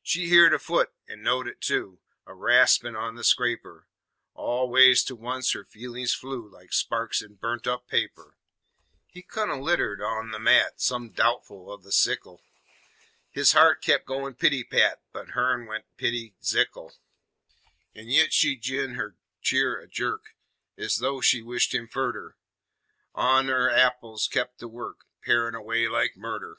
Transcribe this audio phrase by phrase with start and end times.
[0.00, 3.88] She heered a foot, an' knowed it tu, A raspin' on the scraper
[4.32, 8.36] All ways to once her feelin's flew Like sparks in burnt up paper.
[9.08, 12.42] He kin' o' l'itered on the mat, Some doubtfle o' the sekle;
[13.32, 16.92] His heart kep' goin' pity pat, But hern went pity Zekle.
[17.92, 20.36] An' yit she gin her cheer a jerk
[20.78, 22.36] Ez though she wished him furder,
[23.16, 26.58] An' on her apples kep' to work, Parin' away like murder.